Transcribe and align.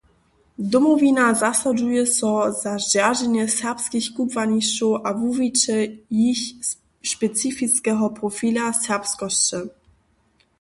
Domowina 0.73 1.33
zasadźuje 1.33 2.03
so 2.17 2.31
za 2.61 2.73
zdźerženje 2.83 3.45
serbskich 3.59 4.07
kubłanišćow 4.17 4.91
a 5.07 5.09
wuwiće 5.19 5.77
jich 6.21 6.43
specifiskeho 7.13 8.05
profila 8.19 8.65
serbskosće. 8.85 9.59